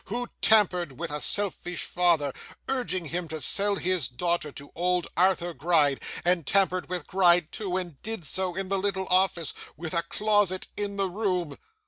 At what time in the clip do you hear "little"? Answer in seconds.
8.79-9.05